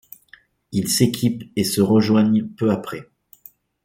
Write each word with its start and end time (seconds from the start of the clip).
Ils 0.71 0.89
s'équipent 0.89 1.43
et 1.55 1.63
se 1.63 1.79
rejoignent 1.79 2.47
peu 2.57 2.71
après. 2.71 3.11